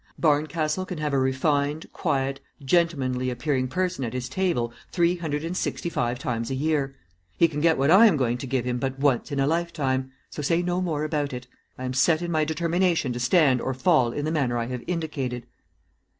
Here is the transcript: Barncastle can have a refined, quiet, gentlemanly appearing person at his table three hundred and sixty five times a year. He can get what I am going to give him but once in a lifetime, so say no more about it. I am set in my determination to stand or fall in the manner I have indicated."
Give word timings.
Barncastle 0.17 0.87
can 0.87 0.97
have 0.97 1.13
a 1.13 1.19
refined, 1.19 1.85
quiet, 1.93 2.39
gentlemanly 2.65 3.29
appearing 3.29 3.67
person 3.67 4.03
at 4.03 4.13
his 4.15 4.27
table 4.27 4.73
three 4.91 5.15
hundred 5.15 5.43
and 5.43 5.55
sixty 5.55 5.89
five 5.89 6.17
times 6.17 6.49
a 6.49 6.55
year. 6.55 6.95
He 7.37 7.47
can 7.47 7.61
get 7.61 7.77
what 7.77 7.91
I 7.91 8.07
am 8.07 8.17
going 8.17 8.39
to 8.39 8.47
give 8.47 8.65
him 8.65 8.79
but 8.79 8.97
once 8.97 9.31
in 9.31 9.39
a 9.39 9.45
lifetime, 9.45 10.11
so 10.31 10.41
say 10.41 10.63
no 10.63 10.81
more 10.81 11.03
about 11.03 11.33
it. 11.33 11.45
I 11.77 11.83
am 11.85 11.93
set 11.93 12.23
in 12.23 12.31
my 12.31 12.45
determination 12.45 13.13
to 13.13 13.19
stand 13.19 13.61
or 13.61 13.75
fall 13.75 14.11
in 14.11 14.25
the 14.25 14.31
manner 14.31 14.57
I 14.57 14.65
have 14.65 14.81
indicated." 14.87 15.45